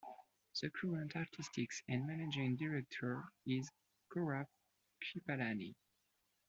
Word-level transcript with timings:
The 0.59 0.71
current 0.71 1.15
Artistic 1.15 1.69
and 1.87 2.07
Managing 2.07 2.55
Director 2.55 3.23
is 3.45 3.69
Gaurav 4.11 4.47
Kripalani. 4.99 5.75